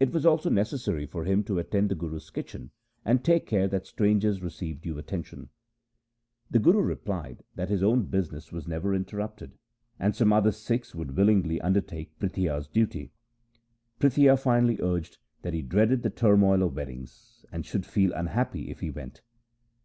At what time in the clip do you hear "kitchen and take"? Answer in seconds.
2.30-3.46